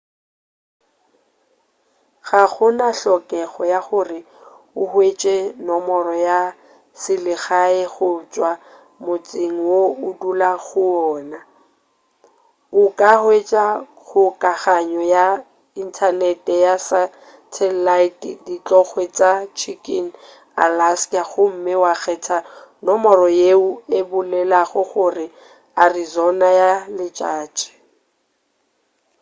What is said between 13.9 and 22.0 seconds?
kgokaganyo ya inthanete ya satalaete dithokgwe tša chicken alaska gomme wa